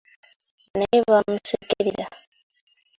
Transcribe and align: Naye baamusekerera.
Naye 0.77 0.99
baamusekerera. 1.09 2.05